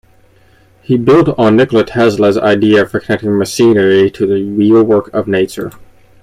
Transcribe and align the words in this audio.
He 0.81 0.97
built 0.97 1.37
on 1.37 1.55
Nikola 1.57 1.83
Tesla's 1.83 2.35
idea 2.35 2.87
for 2.87 2.99
connecting 2.99 3.37
machinery 3.37 4.09
to 4.09 4.25
the 4.25 4.43
"wheelwork 4.57 5.13
of 5.13 5.27
nature". 5.27 5.71